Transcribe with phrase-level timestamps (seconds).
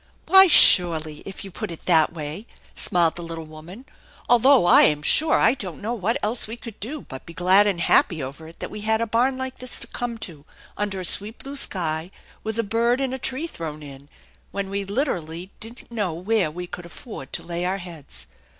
[0.29, 3.85] "Why, surely, if you put it that way!" smiled the little woman.
[4.27, 7.79] "Although I'm sure I don't know what else we could do but be glad and
[7.79, 10.43] happy over it that we had a barn like this to come to
[10.75, 12.09] under a sweet blue sky,
[12.43, 14.09] with a bird and a tree thrown in,
[14.49, 18.25] when we literally didn't know where we could afford co lay our heads.